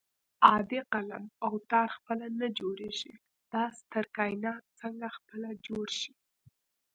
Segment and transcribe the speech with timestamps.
[0.47, 3.13] عادي قلم او تار خپله نه جوړېږي
[3.53, 6.13] دا ستر کائنات څنګه خپله جوړ شي